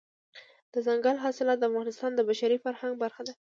[0.73, 3.33] دځنګل حاصلات د افغانستان د بشري فرهنګ برخه ده.